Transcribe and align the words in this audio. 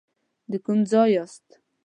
د 0.51 0.53
کوم 0.65 0.79
ځای 0.91 1.09
یاست. 1.15 1.45